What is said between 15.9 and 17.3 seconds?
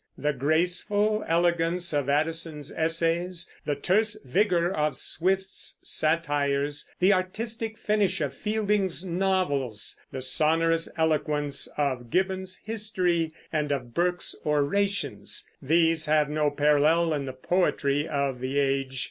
have no parallel in